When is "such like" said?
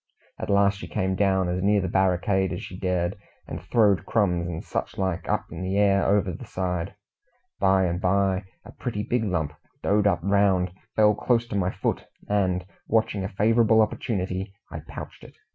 4.63-5.29